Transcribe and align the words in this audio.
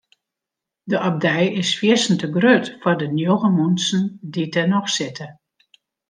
De 0.83 0.99
abdij 0.99 1.53
is 1.53 1.77
fierstente 1.77 2.31
grut 2.31 2.77
foar 2.81 2.97
de 3.01 3.07
njoggen 3.17 3.53
muontsen 3.57 4.03
dy't 4.33 4.53
der 4.55 4.67
noch 4.73 4.89
sitte. 4.97 5.27